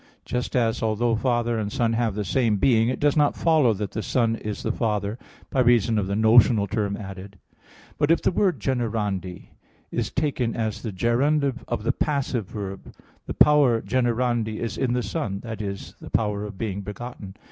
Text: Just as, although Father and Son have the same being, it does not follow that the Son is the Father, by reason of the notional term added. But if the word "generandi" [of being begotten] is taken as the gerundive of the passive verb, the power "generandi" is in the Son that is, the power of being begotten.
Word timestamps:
Just 0.25 0.55
as, 0.55 0.81
although 0.81 1.15
Father 1.15 1.59
and 1.59 1.71
Son 1.71 1.93
have 1.93 2.15
the 2.15 2.25
same 2.25 2.57
being, 2.57 2.89
it 2.89 2.99
does 2.99 3.15
not 3.15 3.35
follow 3.35 3.71
that 3.75 3.91
the 3.91 4.01
Son 4.01 4.35
is 4.35 4.63
the 4.63 4.71
Father, 4.71 5.19
by 5.51 5.59
reason 5.59 5.99
of 5.99 6.07
the 6.07 6.15
notional 6.15 6.65
term 6.65 6.97
added. 6.97 7.37
But 7.99 8.09
if 8.09 8.19
the 8.19 8.31
word 8.31 8.59
"generandi" 8.59 8.61
[of 8.65 9.21
being 9.21 9.35
begotten] 9.35 9.53
is 9.91 10.09
taken 10.09 10.55
as 10.55 10.81
the 10.81 10.91
gerundive 10.91 11.63
of 11.67 11.83
the 11.83 11.93
passive 11.93 12.47
verb, 12.47 12.95
the 13.27 13.35
power 13.35 13.79
"generandi" 13.79 14.57
is 14.57 14.75
in 14.75 14.93
the 14.93 15.03
Son 15.03 15.39
that 15.41 15.61
is, 15.61 15.93
the 16.01 16.09
power 16.09 16.45
of 16.45 16.57
being 16.57 16.81
begotten. 16.81 17.35